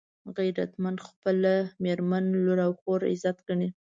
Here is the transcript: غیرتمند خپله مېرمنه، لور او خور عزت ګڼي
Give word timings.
غیرتمند 0.37 0.99
خپله 1.07 1.53
مېرمنه، 1.83 2.29
لور 2.45 2.59
او 2.65 2.71
خور 2.79 2.99
عزت 3.11 3.37
ګڼي 3.47 3.69